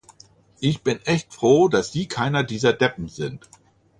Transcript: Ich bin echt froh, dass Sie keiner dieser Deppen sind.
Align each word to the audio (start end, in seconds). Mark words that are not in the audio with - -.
Ich 0.59 0.81
bin 0.81 0.99
echt 1.05 1.31
froh, 1.31 1.67
dass 1.67 1.91
Sie 1.91 2.07
keiner 2.07 2.43
dieser 2.43 2.73
Deppen 2.73 3.07
sind. 3.07 3.47